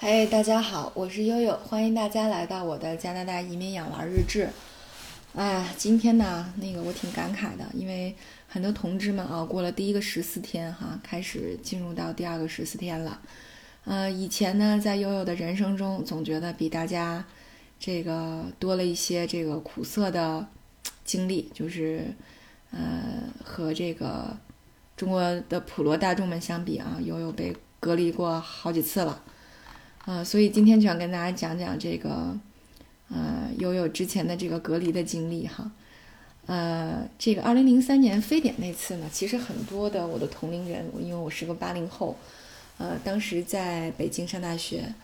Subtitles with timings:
[0.00, 4.48] 嗨，大家好，我是悠悠，欢迎大家来到我的加拿大移民养娃日志。
[5.34, 8.14] 哎，今天呢，那个我挺感慨的，因为
[8.46, 13.20] 很多同志们熬过了第一个十四天，哈，开始进入到第二个十四天了。
[13.86, 17.24] 呃，以前呢，在悠悠的人生中，总觉得比大家
[17.80, 20.46] 这个多了一些这个苦涩的
[21.04, 22.14] 经历，就是
[22.70, 24.36] 呃，和这个
[24.96, 29.24] 中国的普罗大众们相比啊，悠悠被隔离过好几次了。
[30.08, 32.34] 啊，所以今天就想跟大家讲讲这个，
[33.10, 35.70] 呃，悠悠之前的这个隔离的经历哈。
[36.46, 42.16] 呃，这个二零零三年非典那次呢，其实很多的我的同龄人，因为我是个八零后，
[42.78, 44.94] 呃，当时在北京上大学，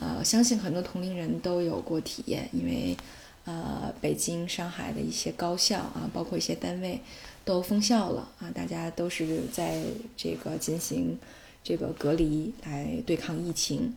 [0.00, 2.96] 呃，相信很多同龄人都有过体验，因为
[3.44, 6.98] 呃，北京、上海的一些高校啊，包括一些单位
[7.44, 9.82] 都封校了啊，大家都是在
[10.16, 11.18] 这个进行
[11.62, 13.94] 这个隔离来对抗疫情。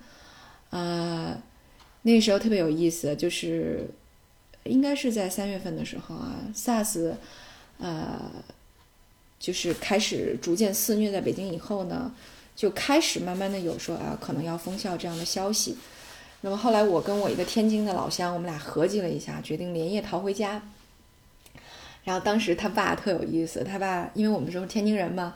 [0.69, 1.41] 呃，
[2.03, 3.89] 那时候特别有意思，就是
[4.63, 7.13] 应该是在三月份的时候啊，SARS，
[7.79, 8.31] 呃，
[9.39, 12.13] 就是开始逐渐肆虐在北京以后呢，
[12.55, 15.77] 就开始慢慢的有说啊，可能要封校这样的消息。
[16.41, 20.61] 那么后来我跟我一个天津的老乡，我们俩合计了一下，决定连夜逃回家。
[22.03, 25.35] 然后当时他爸特有意思，他爸因为我们都是天津人嘛，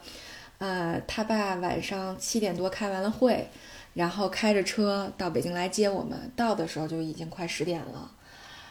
[0.60, 3.50] 呃，他爸晚上七点多开完了会。
[3.94, 8.12] 然后开着车到北京来接我们，到的时候就已经快十点了，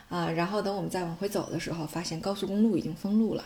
[0.08, 3.44] 啊，然后等我们再往回走的时候，发现高速公路已经封路了，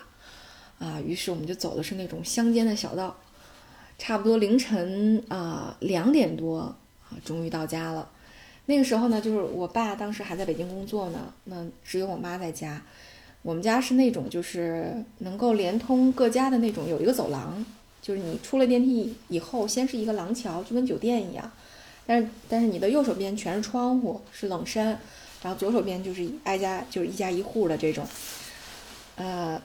[0.79, 3.17] 啊，于是我们就走的是那种乡间的小道，
[3.99, 6.77] 差不多凌晨啊两点多啊，
[7.25, 8.09] 终于到家了。
[8.69, 12.83] 那个时候呢，就是我爸当时还在北京工作呢，那只有我妈在家。
[13.43, 17.65] 我们家是那种就是能够连通各家的那种，有一个走廊，
[18.03, 21.49] 就是你出了电梯以后，先是一个廊桥，就跟酒店一样。
[22.07, 24.99] 但是但是你的右手边全是窗户，是冷山，
[25.43, 28.07] 然后左手边就是挨家就是一家一户的这种，
[29.17, 29.61] 呃，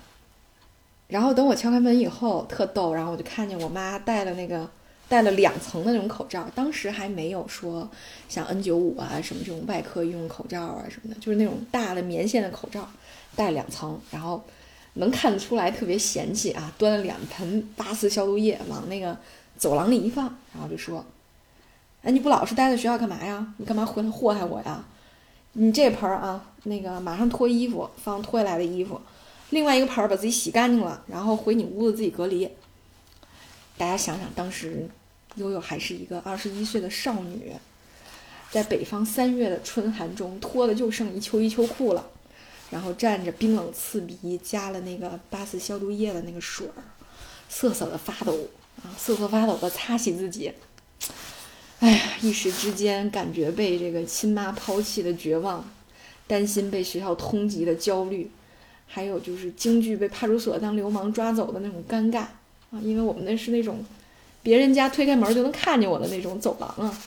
[1.07, 4.68] 然后等我敲开门以后特逗，然后我就看见我妈戴了那个
[5.07, 7.88] 戴了两层的那种口罩，当时还没有说
[8.28, 12.90] 像 N95 啊什么这种外科医用口罩啊什么的，就是那种大的棉线的口罩，
[13.35, 14.44] 戴两层，然后
[14.94, 19.16] 能看得出来特别嫌弃啊，端了两盆八四消毒液往那个
[19.58, 21.06] 走廊里一放，然后就说。
[22.03, 23.53] 哎，你不老实待在学校干嘛呀？
[23.57, 24.84] 你干嘛回来祸害我呀？
[25.53, 28.95] 你这盆儿啊，那个马上脱衣服，放脱下来的衣服；
[29.51, 32.50] 另外一个盆儿把自己洗干净了，然后回你屋子自己隔离。
[33.78, 34.90] 大家想想，当时
[35.35, 37.53] 悠悠还是一个二十一岁的少女，
[38.50, 42.07] 在北方三月的春寒中，脱的就剩一秋衣秋裤了，
[42.72, 46.81] 然后蘸着冰冷刺鼻、加了那个八四消毒液的那个水儿，
[47.47, 48.35] 瑟瑟的发抖
[48.81, 50.51] 啊，瑟瑟发抖的擦洗自己。
[51.81, 55.68] 哎呀，一时之间感觉被这个亲妈抛弃的绝望，
[56.28, 58.30] 担心被学校通缉的焦虑，
[58.86, 62.80] 还有就是京剧被派出所当流氓抓走的那种尴尬啊！
[62.84, 63.84] 因为我们那是那种
[64.44, 67.02] 别人家推开门就能看见我的那种走廊啊，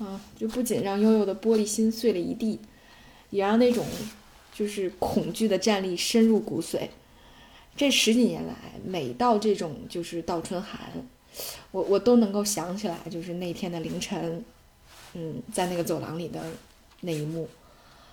[0.00, 2.58] 啊，就不仅让悠悠的玻璃心碎了一地，
[3.30, 3.86] 也让那种
[4.52, 6.88] 就是恐惧的战栗深入骨髓。
[7.76, 10.80] 这十几年来，每到这种就是倒春寒。
[11.72, 14.44] 我我都能够想起来，就是那天的凌晨，
[15.14, 16.42] 嗯，在那个走廊里的
[17.02, 17.48] 那一幕，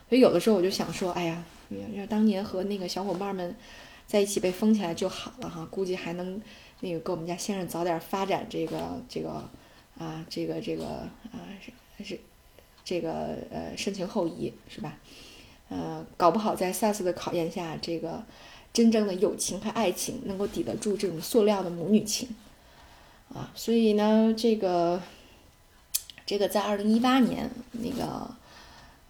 [0.09, 1.43] 所以有的时候我就想说，哎呀，
[1.95, 3.55] 要当年和那个小伙伴们
[4.05, 6.41] 在一起被封起来就好了哈，估计还能
[6.81, 9.43] 那个给我们家先生早点发展这个这个
[9.97, 11.41] 啊，这个这个啊
[11.97, 12.19] 是是
[12.85, 14.97] 这个呃深情厚谊是吧？
[15.69, 18.23] 呃，搞不好在 SARS 的考验下，这个
[18.71, 22.29] 真正的友情和爱情能够抵得住这种塑料的母女情。
[23.33, 25.01] 啊，所以呢，这个，
[26.25, 28.31] 这个在二零一八年，那个，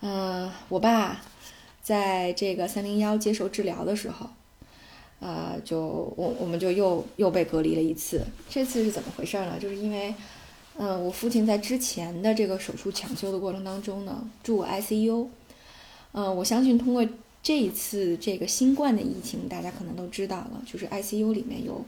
[0.01, 1.22] 嗯，我爸
[1.83, 4.28] 在这个三零幺接受治疗的时候，
[5.19, 5.79] 呃，就
[6.17, 8.25] 我我们就又又被隔离了一次。
[8.50, 9.57] 这次是怎么回事呢？
[9.59, 10.13] 就是因为，
[10.78, 15.28] 嗯，我父亲在之前的这个手术抢救的过程当中呢，住 ICU。
[16.13, 17.08] 嗯，我相信通过
[17.43, 21.85] 这一次这个新冠的疫情，大家可能都知道了，就是 ICU 里面有。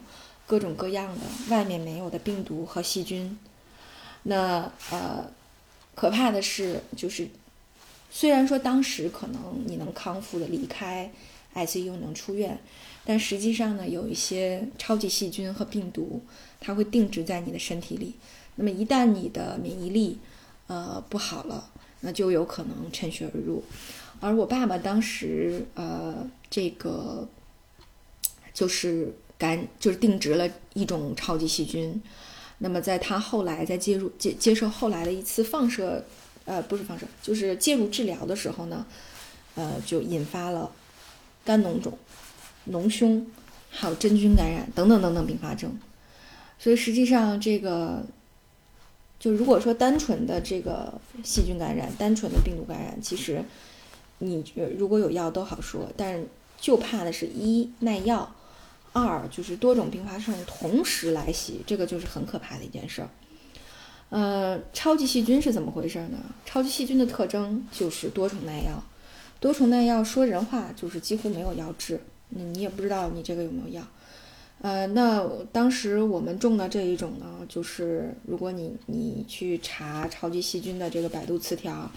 [0.50, 3.38] 各种各样的外面没有的病毒和细菌，
[4.24, 5.30] 那呃，
[5.94, 7.28] 可怕的是，就是
[8.10, 11.08] 虽然说当时可能你能康复的离开
[11.54, 12.58] ICU 能出院，
[13.04, 16.20] 但实际上呢，有一些超级细菌和病毒，
[16.58, 18.16] 它会定植在你的身体里。
[18.56, 20.18] 那么一旦你的免疫力
[20.66, 21.70] 呃不好了，
[22.00, 23.62] 那就有可能趁虚而入。
[24.18, 27.28] 而我爸爸当时呃，这个
[28.52, 29.14] 就是。
[29.40, 32.00] 感就是定植了一种超级细菌，
[32.58, 36.04] 那么在他后来在介入接接受后来的一次放射
[36.44, 38.84] 呃，不是放射，就是介入治疗的时候呢，
[39.54, 40.70] 呃，就引发了
[41.42, 41.96] 肝脓肿、
[42.70, 43.26] 脓胸，
[43.70, 45.74] 还有真菌感染等等等等并发症。
[46.58, 48.04] 所以实际上这个，
[49.18, 53.42] 就如果说单纯的这个细菌感染、单纯的病毒感染，其实
[54.18, 54.44] 你
[54.76, 56.26] 如果有药都好说，但是
[56.60, 58.34] 就怕的是一耐药，
[58.92, 63.08] 二就是多种并发症同时来袭，这个就是很可怕的一件事儿。
[64.08, 66.18] 呃，超级细菌是怎么回事呢？
[66.44, 68.82] 超级细菌的特征就是多重耐药，
[69.38, 72.00] 多重耐药说人话就是几乎没有药治，
[72.30, 73.86] 那你也不知道你这个有没有药。
[74.62, 81.88] 呃，那当时我们种的这一种呢，就是如果你你去查超级细菌的这个百度词条，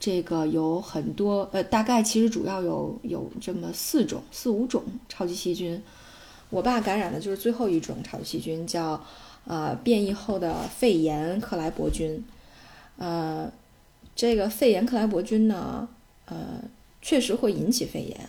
[0.00, 5.82] 这个有很多，呃，大概其实主要有有这么四种四五种超级细菌。
[6.50, 9.02] 我爸感染的就是最后一种超级细菌，叫。
[9.46, 12.22] 呃，变异后的肺炎克莱伯菌，
[12.98, 13.50] 呃，
[14.14, 15.88] 这个肺炎克莱伯菌呢，
[16.26, 16.62] 呃，
[17.00, 18.28] 确实会引起肺炎，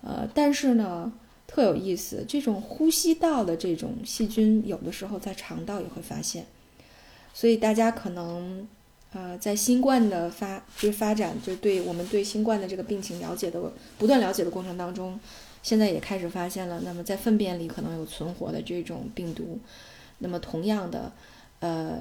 [0.00, 1.12] 呃，但是呢，
[1.48, 6.46] 特有意思，这种呼吸道的这种细菌，有的时候在肠道也会发现，
[7.34, 8.66] 所以大家可能，
[9.12, 13.60] 呃，在新冠的发就是发展，就对我们对新冠的这个病情了解的
[13.98, 15.18] 不断了解的过程当中，
[15.68, 19.58] 现在也开始发现了，那么在粪便里可能有存活的这种病毒。
[20.20, 21.12] 那么同样的，
[21.60, 21.98] 呃，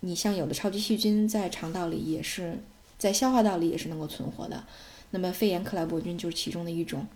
[0.00, 2.58] 你像有的超级细菌在肠道里也是，
[2.98, 4.62] 在消化道里也是能够存活的。
[5.10, 7.06] 那么肺炎克莱伯菌就是其中的一种。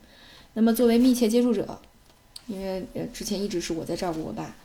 [0.55, 1.79] 那么作为密切接触者，
[2.47, 4.57] 因为呃之前一直是我在照顾我爸，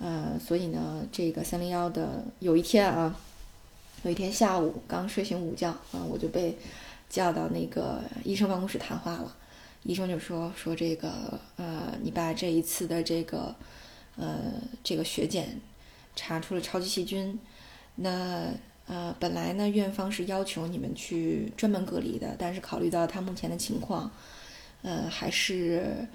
[0.00, 3.18] 呃，所以呢，这个三零幺的有一天啊，
[4.02, 6.58] 有一天下午刚睡醒午觉啊，我就被
[7.08, 9.34] 叫到那个医生办公室谈话了。
[9.84, 13.54] 医生就说说这个呃，你爸这一次的这个。
[14.14, 14.52] 呃，
[14.84, 15.58] 这个血检
[16.14, 17.38] 查出了超级细菌，
[17.94, 18.50] 那
[18.86, 24.10] 呃，本来呢，院方是要求你们去专门隔离的，但是考虑到他目前的情况，
[24.82, 26.06] 呃，还是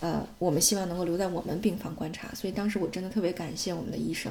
[0.00, 2.28] 呃，我们希望能够留在我们病房观察。
[2.34, 4.30] 所以当时我真的特别感谢我们的医生，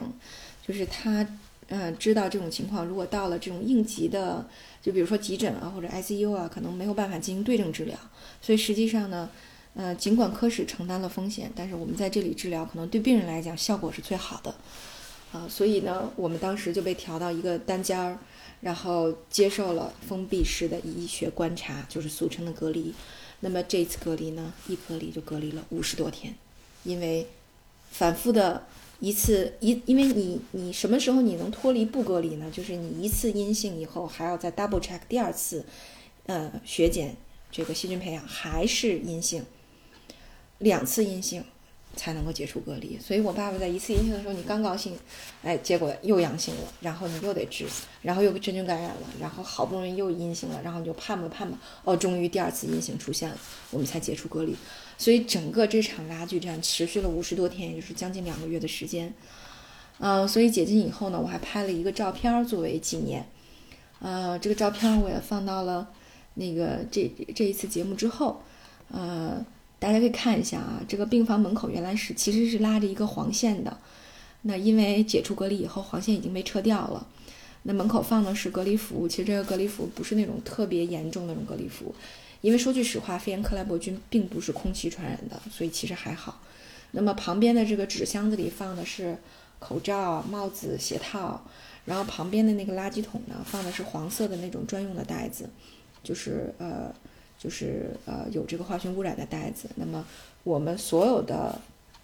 [0.62, 1.28] 就是他
[1.68, 4.46] 呃知道这种情况，如果到了这种应急的，
[4.82, 7.98] 就比如说急诊啊或者 ICU 啊，可能没有办法进行对症治疗，
[8.42, 9.30] 所以实际上呢。
[9.76, 14.54] 呃，尽管科室承担了风险，但是我们在这里治疗，可能对病人来讲效果是最好的，
[15.32, 18.20] 啊，所以呢，我们当时就被调到一个单间儿，
[18.62, 22.94] 然后接受了封闭式的医学观察，就是俗称的隔离。
[23.40, 26.36] 那么这次隔离呢，一隔离就隔离了五十多天，
[26.84, 27.28] 因为
[27.90, 28.68] 反复的
[29.04, 32.50] 一次一，因为你你什么时候你能脱离不隔离呢？
[32.50, 35.66] 就是你一次阴性以后，还要再 double check 第二次，
[36.26, 37.18] 呃，血检
[37.52, 39.44] 这个细菌培养还是阴性。
[40.60, 41.44] 两次阴性
[41.98, 44.98] 才能够解除隔离，所以我爸爸在一次阴性的时候，你刚高兴，
[45.42, 47.66] 哎，结果又阳性了，然后你又得治，
[48.04, 53.38] 然后又真菌感染了，然后好不容易又阴性了，然后你就盼吧盼吧，哦，终于第二次阴性出现了，
[53.70, 54.56] 我们才解除隔离。
[54.98, 59.14] 所以整个这场拉锯战持续了五十多天，也就是将近两个月的时间。
[60.00, 63.26] 嗯，所以解禁以后呢，我还拍了一个照片作为纪念。
[64.00, 65.90] 呃，这个照片我也放到了
[66.36, 68.42] 那个这这一次节目之后，
[68.90, 69.46] 呃。
[69.80, 73.78] 大家可以看一下啊，这个病房门口原来是其实是拉着一个黄线的，
[74.44, 77.06] 那因为解除隔离以后，黄线已经被撤掉了。
[77.64, 81.94] 那门口放的是隔离服，其实这个隔离服不是那种特别严重的那种隔离服，
[82.44, 86.40] 因为说句实话，肺炎克莱伯菌并不是空气传染的，所以其实还好。
[86.92, 89.18] 那么旁边的这个纸箱子里放的是
[89.58, 91.42] 口罩、帽子、鞋套，
[91.86, 95.50] 然后旁边的那个垃圾桶呢，放的是黄色的那种专用的袋子，
[96.04, 96.94] 就是呃。
[97.40, 100.06] 就是呃有这个化学污染的袋子，那么
[100.46, 101.60] 我们所有的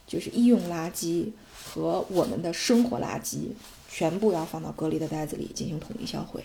[0.05, 1.31] 就是医用垃圾
[1.63, 3.51] 和我们的生活垃圾
[3.89, 6.43] 全部要放到隔离的袋子里进行统一销毁。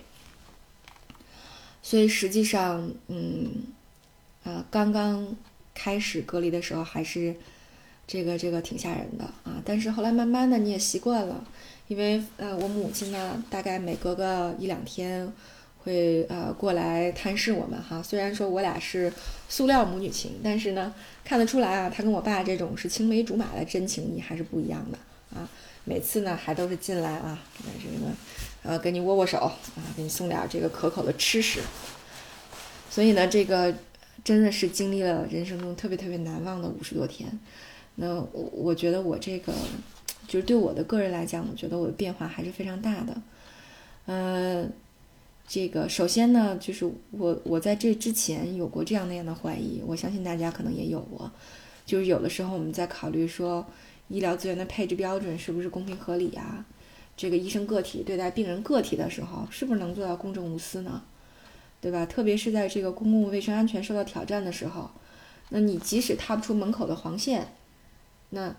[1.83, 3.65] 所以实际上，嗯，
[4.45, 5.35] 呃，刚刚
[5.75, 7.35] 开始隔离的时候还是
[8.07, 11.45] 这个这个挺吓人的啊，但是后来慢慢的你也习惯了，
[11.89, 15.33] 因为呃我母亲呢大概每隔个一两天。
[15.85, 19.13] 会呃过来探视我们哈，虽然说我俩是
[19.51, 25.47] 塑料母女情，但是呢看得出来啊，她跟我爸这种是青梅竹马的真情谊还是不一样的啊。
[25.85, 27.39] 每次呢还都是进来啊，
[27.79, 28.11] 这个
[28.63, 31.61] 呃跟你握握手啊，给你送点这个可口的吃食。
[32.89, 33.75] 所以呢，这个
[34.23, 37.27] 真的是经历了人生中特别特别难忘的五十多天。
[37.95, 39.53] 那我我觉得我这个
[40.29, 43.23] 就是对我的个人来讲，我觉得我的变化还是非常大的，
[44.07, 44.71] 嗯。
[45.47, 51.31] 这个首先呢，就是我我在这之前有过这样那样的怀疑，我相信大家可能也有过，
[51.85, 53.65] 就是有的时候我们在考虑说
[54.09, 56.65] 医疗资源的配置标准是不是公平合理啊？
[57.15, 61.03] 这个医生个体对待病人个体的时候，是不是能做到公正无私呢？
[61.85, 62.07] 对吧？
[62.07, 64.89] 特别是在这个公共卫生安全受到挑战的时候，
[65.51, 67.49] 那你即使踏不出门口的黄线，
[68.31, 68.57] 那，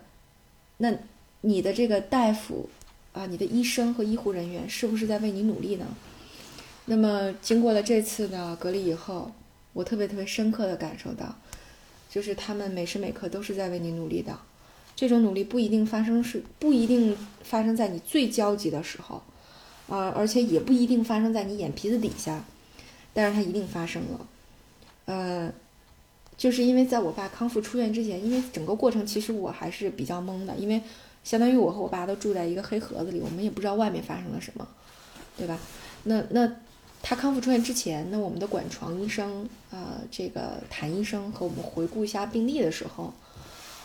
[0.76, 0.94] 那
[1.40, 2.70] 你的这个大夫
[3.12, 5.86] 啊，你的医生和医护人员是不是在为你努力呢？
[6.84, 9.32] 那么经过了这次的隔离以后，
[9.72, 11.34] 我特别特别深刻的感受到，
[12.08, 14.38] 就是他们每时每刻都是在为你努力的。
[14.94, 19.20] 这种努力不一定发生是不一定发生在你最焦急的时候，
[19.88, 22.44] 啊，而且也不一定发生在你眼皮子底下，
[23.16, 24.26] 但是它一定发生了，
[25.06, 25.50] 呃，
[26.36, 30.82] 就是因为在我爸康复出院之前，因为整个过程其实我还是比较懵的，因为
[31.24, 34.68] 相当于我和我爸都住在一个黑盒子里，我们也不知道外面发生了什么，
[35.34, 35.58] 对吧？
[36.04, 36.52] 那那
[37.02, 43.14] 他康复出院之前，那我们的管床医生啊，这个谭医生和我们回顾一下病历的时候。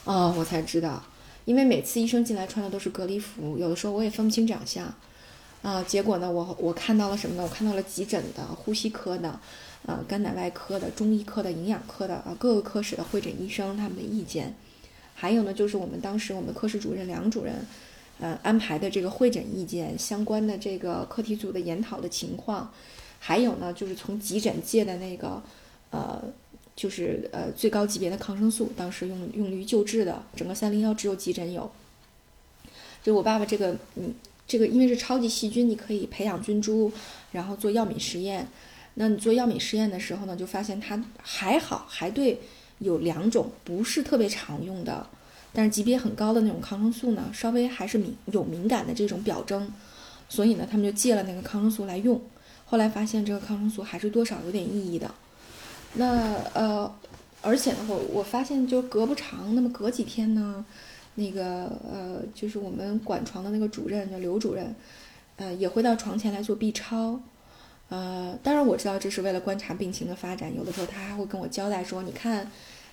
[0.04, 1.02] 哦，我才知道，
[1.46, 4.92] 因为每次医生进来穿的都是隔离服，有的时候我也分不清长相，
[5.62, 7.44] 啊，结果呢，我我看到了什么呢？
[7.44, 9.40] 我看到了急诊的、呼吸科的、
[9.86, 14.56] 呃，肝胆外科的、中医科的、营养科的啊，各个科室的会诊医生他们的意见，
[15.14, 17.66] 还有呢，就是我们当时我们科室主任梁主任，
[18.20, 22.74] 呃，安排的这个会诊意见，相关的这个课题组的研讨的情况，
[23.20, 25.42] 还有呢，就是从急诊借的那个，
[25.92, 26.22] 呃。
[26.74, 31.70] 就是呃最高级别的抗生素，当时用用于救治的，整个三零幺只有急诊有。
[33.04, 34.12] 就我爸爸这个，嗯，
[34.52, 36.92] 这个因为是超级细菌，你可以培养菌株，
[37.32, 38.46] 然后做药敏实验。
[38.96, 42.42] 那你做药敏实验的时候呢，就发现它还好，还对
[42.80, 45.08] 有两种不是特别常用的，
[45.54, 49.72] 但是级别很高的那种抗生素呢，稍微还是敏有敏感的这种表征，
[50.28, 52.22] 所以呢，他们就借了那个抗生素来用。
[52.66, 55.10] 后来发现这个抗生素还是多少有点意义的。
[55.94, 56.94] 那呃，
[57.42, 60.66] 而且呢，我我发现就隔不长，那么隔几天呢，
[61.16, 64.74] 那个呃，就是我们管床的那个主任叫刘主任，
[65.36, 67.20] 呃，也会到床前来做 B 超，
[67.90, 72.50] 呃，当然我知道这是为了观察病情的发展，有的时候他还会跟我交代说，你看，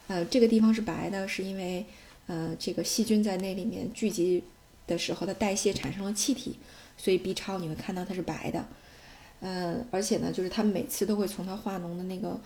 [0.08, 1.86] 呃，这个地方是白的，是因为
[2.26, 4.42] 呃这个细菌在那里面聚集
[4.86, 6.56] 的时候它代谢产生了气体，
[6.96, 8.66] 所以 B 超你会看到它是白的，
[9.40, 12.40] 嗯，而且呢，就是他每次都会从他化脓的那个。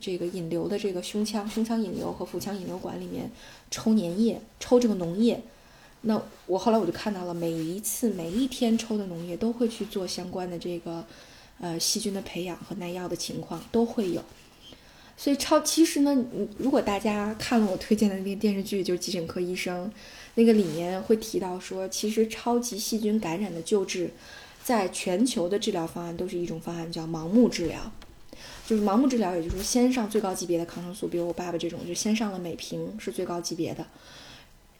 [0.00, 3.30] 这个引流的这个胸腔、胸腔引流和腹腔引流管里面
[3.70, 5.40] 抽粘液，抽这个脓液。
[6.02, 11.04] 那我后来我就看到了，每一次每一天抽的脓液都会去做相关的这个
[11.60, 14.22] 呃细菌的培养和耐药的情况都会有。
[15.16, 16.24] 所以超其实呢，
[16.58, 19.86] 如果大家看了我推荐的那个电视剧，就是《急诊科医生》，
[20.36, 24.10] 那个里面会提到说，其实超级细菌感染的救治，
[24.62, 27.90] 在全球的治疗方案都是一种方案，叫盲目治疗。
[28.68, 33.86] 就是盲目治疗，也就是说先上最高级别的抗生素，比如我爸爸这种，就先上了美平是最高级别的，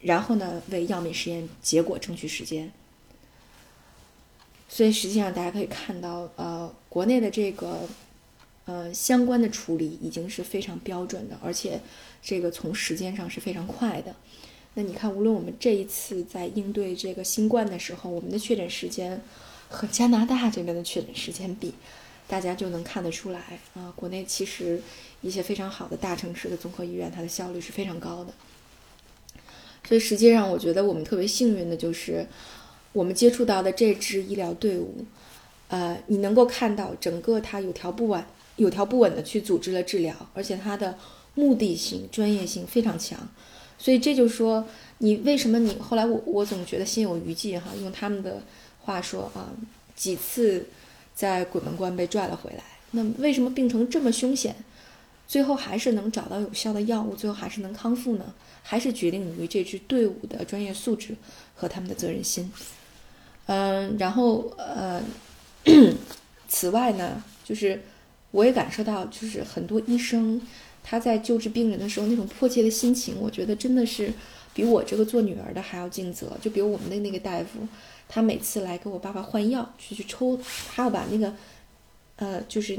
[0.01, 2.71] 然后呢为药敏实验结果争取时间。
[4.69, 7.89] 所以实际上大家可以看到，呃，国内的这个
[8.67, 11.81] 呃相关的处理已经是非常标准的，而且
[12.21, 14.15] 这个从时间上是非常快的。
[14.75, 19.19] 那你看，无论我们这一次在应对这个新冠的时候，我们的确诊时间
[19.71, 21.73] 和加拿大这边的确诊时间比。
[22.29, 24.79] 大家就能看得出来啊，国内其实
[25.23, 28.33] 一些非常好的大城市的综合医院，它的效率是非常高的。
[29.89, 32.27] 所以实际上，我觉得我们特别幸运的就是，
[32.93, 35.07] 我们接触到的这支医疗队伍，
[35.69, 38.23] 呃，你能够看到整个它有条不紊、
[38.57, 40.99] 有条不紊的去组织了治疗，而且它的
[41.35, 43.19] 目的性、专业性非常强。
[43.79, 44.69] 所以这就说，
[44.99, 48.43] 你为什么你后来我我总觉得心有余悸哈，用他们的
[48.83, 49.51] 话说啊，
[49.97, 50.67] 几次。
[51.19, 54.55] 在鬼门关被拽了回来，那为什么病程这么凶险，
[55.27, 58.33] 最后还是能找到有效的药物，最后还是能康复呢？
[58.63, 61.17] 还是决定于这支队伍的专业素质
[61.57, 62.49] 和他们的责任心。
[63.47, 65.03] 嗯，然后呃，
[66.47, 67.83] 此外呢，就是
[68.31, 70.41] 我也感受到，就是很多医生
[70.85, 74.13] 他在救治病人的时候那种迫切的心情，我觉得真的是
[74.55, 76.39] 比我这个做女儿的还要尽责。
[76.41, 77.67] 就比如我们的那个大夫。
[78.09, 80.41] 他每次来给我爸爸换药，去去抽，
[80.75, 81.35] 他要把那个，
[82.17, 82.79] 呃，就是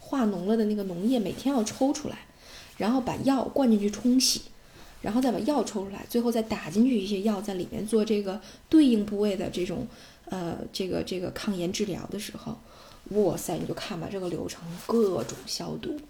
[0.00, 2.20] 化脓了的那个脓液每天要抽出来，
[2.78, 4.42] 然后把药灌进去冲洗，
[5.02, 8.40] 然后再把药抽出来，最后再打进去一些药在里面做这个
[8.70, 9.86] 对应部位的这种，
[10.24, 12.56] 呃，这个这个抗炎治疗的时候，
[13.10, 16.00] 哇塞，你就看吧，这个流程各种消毒，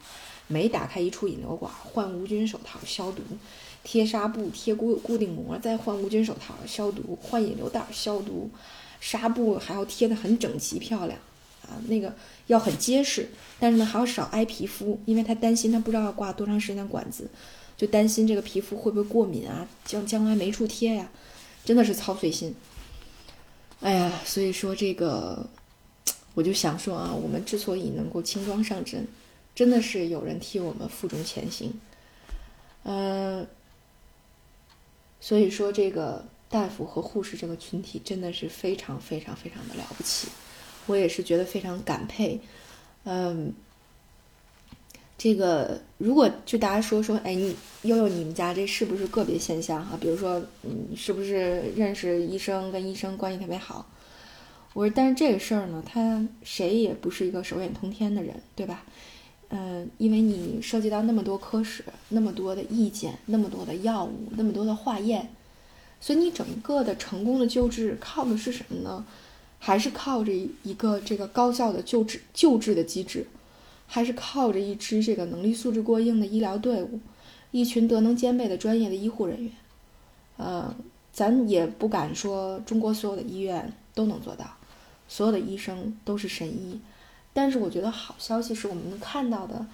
[0.47, 3.23] 每打开一处引流管，换无菌手套消毒。
[3.91, 8.51] 贴纱布，贴固固定膜，再换无菌手套消毒，换引流袋消毒，
[9.01, 11.19] 纱布还要贴得很整齐漂亮
[11.63, 12.15] 啊，那个
[12.49, 13.27] 要很结实，
[13.59, 17.31] 但是呢还要少挨皮肤，因为他担心他不知道要挂多长时间的管子，
[17.79, 21.11] 就担心这个皮肤会不会过敏啊，将将来没处贴呀，
[21.65, 22.55] 真的是操碎心。
[23.81, 25.49] 哎呀，所以说这个，
[26.35, 29.07] 我就想说啊，我们之所以能够轻装上阵，
[29.55, 31.73] 真的是有人替我们负重前行。
[32.85, 33.47] 呃，
[35.21, 40.29] 所以说这个大夫和护士这个群体真的是非常非常非常的了不起，
[40.87, 42.41] 我也是觉得非常感佩。
[43.05, 43.53] 嗯，
[45.17, 49.99] 这个如果就大家说说，哎，你悠悠你们家这是不是个别现象哈？
[50.01, 53.85] 比如说，嗯是不是认识医生，跟医生关系特别好？
[54.75, 58.85] 我说，但是这个事儿呢，他谁也不是一个手眼通天的人，对吧？
[59.51, 65.31] 嗯，因为你涉及到那么多科室，那么多的意见，那么多的药物，那么多的化验，
[66.01, 69.07] 所以你整个的成功的救治靠的是什么呢？
[69.59, 73.27] 还是靠着一个这个高效的救治救治的机制，
[73.87, 77.01] 还是靠着一支这个能力素质过硬的医疗队伍，
[77.51, 79.53] 一群德能兼备的专业的医护人员。
[80.37, 80.73] 呃，
[81.13, 84.47] 咱也不敢说中国所有的医院都能做到，
[85.09, 86.79] 所有的医生都是神医。
[87.33, 89.67] 但是我觉得好消息是我们能看到的，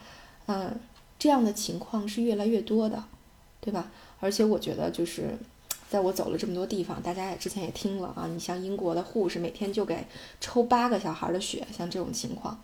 [0.47, 0.79] 嗯，
[1.19, 3.05] 这样的情况是越来越多的，
[3.61, 3.91] 对吧？
[4.21, 5.37] 而且我觉得就是，
[5.89, 10.07] 在我走了这么多地方，大家也之前也听了啊，你像英国的护士每天就给
[10.41, 12.59] 抽八个小孩的血，像这种情况，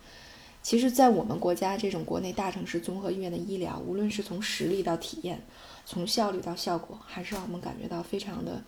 [0.61, 5.41] 其实，在我们国家这种国内大城市综合医院的医疗，无论是从实力到体验，
[5.85, 8.61] 从效率到效果，还是让我们感觉到非常的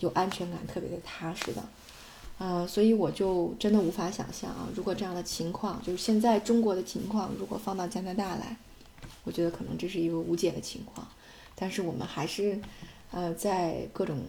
[0.00, 1.62] 有安全感，特别的踏实的。
[2.38, 8.56] 呃，所以我就真的无法想象啊，如果这样的情况，就是现在中国的情况，如果放到加拿大来，
[9.24, 11.06] 我觉得可能这是一个无解的情况。
[11.56, 12.60] 但是我们还是，
[13.10, 14.20] 呃，在各种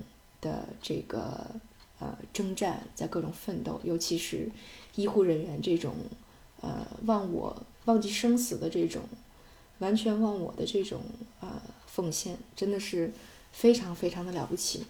[0.41, 1.45] 的这个
[1.99, 4.49] 呃征战，在各种奋斗，尤其是
[4.95, 5.93] 医护人员这种
[6.61, 9.03] 呃忘我、忘记生死的这种
[9.77, 11.01] 完全忘我的这种
[11.41, 13.13] 呃奉献，真的是
[13.51, 14.87] 非常非常的了不起。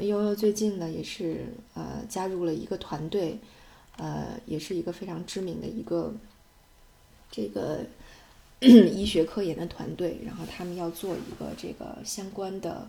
[0.00, 3.38] 悠悠最近呢，也是呃加入了一个团队，
[3.96, 6.14] 呃，也是一个非常知名的一个
[7.30, 7.84] 这个
[8.60, 10.18] 医学科研的团队。
[10.24, 12.88] 然后他们要做一个这个相关的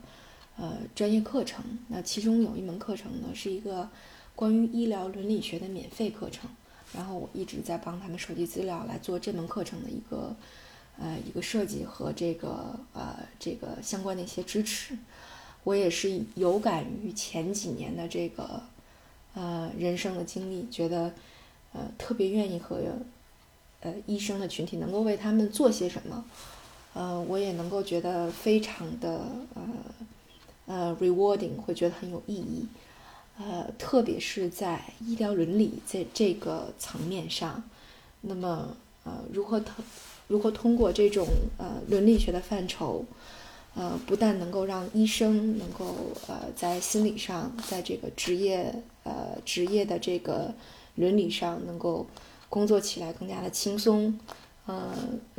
[0.57, 1.63] 呃专业课程。
[1.88, 3.89] 那其中有一门课程呢，是一个
[4.36, 6.49] 关于医疗伦理学的免费课程。
[6.91, 10.36] 然后我一直在帮他们收集资料，来做这门课程的一个
[10.97, 14.97] 呃一个设计和这个呃这个相关的一些支持。
[15.65, 18.62] 我也是有感于前几年的这个，
[19.36, 21.13] 呃，人生的经历，觉得，
[21.74, 22.82] 呃，特别愿意和，
[23.82, 26.26] 呃，医生的群体能够为他们做些什么，
[26.93, 29.22] 呃，我也能够觉得非常的，
[29.54, 29.62] 呃，
[30.65, 32.65] 呃，rewarding，会觉得很有意义，
[33.38, 37.62] 呃，特别是在医疗伦理在这个层面上，
[38.22, 39.76] 那么，呃，如何通，
[40.28, 43.06] 如何通过这种呃伦理学的范畴。
[43.75, 45.95] 呃，不但能够让医生能够
[46.27, 50.53] 呃在心理上，在这个职业呃职业的这个
[50.95, 52.05] 伦理上能够
[52.49, 54.19] 工作起来更加的轻松，
[54.65, 54.93] 呃，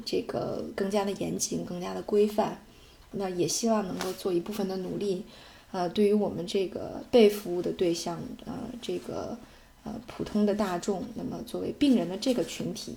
[0.07, 2.63] 这个更加的严谨，更加的规范。
[3.11, 5.25] 那也希望能够做一部分的努力，
[5.73, 9.37] 呃，对于我们这个被服务的对象，呃，这个
[9.85, 12.95] 呃普通的大众，那么作为病人的这个群体，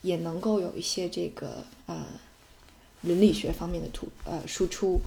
[0.00, 2.02] 也能够有一些这个呃。
[3.06, 5.00] 伦理学方面的突呃输出，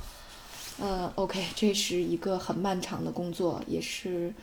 [0.79, 4.33] 呃，OK，这是一个很漫长的工作，也是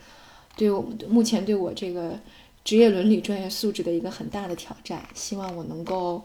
[0.55, 2.17] 对我目前对我这个
[2.63, 5.05] 职业伦理专业素质的一个很大的挑战。
[5.13, 6.23] 希望我能够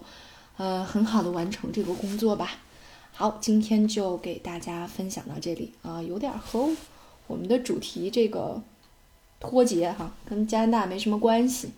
[0.56, 2.58] 呃很好的完成这个工作吧。
[3.12, 6.68] 好，今天就给大家分享到这里啊，有点和
[7.26, 8.62] 我们的主题这个
[9.40, 11.70] 脱节哈，跟加拿大没什么关系。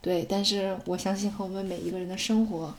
[0.00, 2.74] 对，但是我相信和我们每一个人的生活。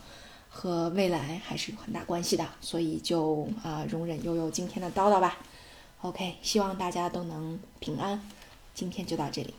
[0.49, 5.37] 和未来还是有很大关系的，所以就啊容忍悠悠今天的叨叨吧。
[6.01, 8.21] OK，希望大家都能平安。
[8.73, 9.53] 今天就到这里。